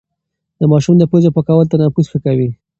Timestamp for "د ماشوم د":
0.59-1.03